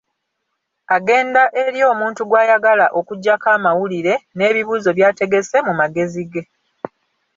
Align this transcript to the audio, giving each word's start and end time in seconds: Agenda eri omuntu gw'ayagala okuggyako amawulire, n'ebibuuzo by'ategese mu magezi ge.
Agenda 0.95 1.41
eri 1.63 1.79
omuntu 1.91 2.21
gw'ayagala 2.29 2.85
okuggyako 2.99 3.47
amawulire, 3.57 4.13
n'ebibuuzo 4.35 4.89
by'ategese 4.97 5.55
mu 5.67 5.73
magezi 5.79 6.23
ge. 6.31 6.43